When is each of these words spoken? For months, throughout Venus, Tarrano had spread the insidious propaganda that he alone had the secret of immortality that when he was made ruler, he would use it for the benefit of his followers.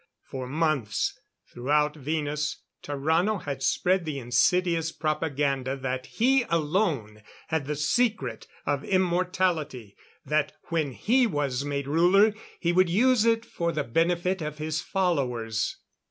For 0.23 0.47
months, 0.47 1.19
throughout 1.53 1.95
Venus, 1.95 2.63
Tarrano 2.81 3.37
had 3.43 3.61
spread 3.61 4.03
the 4.03 4.17
insidious 4.17 4.91
propaganda 4.91 5.77
that 5.77 6.07
he 6.07 6.41
alone 6.49 7.21
had 7.49 7.67
the 7.67 7.75
secret 7.75 8.47
of 8.65 8.83
immortality 8.83 9.95
that 10.25 10.53
when 10.69 10.93
he 10.93 11.27
was 11.27 11.63
made 11.63 11.87
ruler, 11.87 12.33
he 12.59 12.73
would 12.73 12.89
use 12.89 13.25
it 13.25 13.45
for 13.45 13.71
the 13.71 13.83
benefit 13.83 14.41
of 14.41 14.57
his 14.57 14.81
followers. 14.81 15.77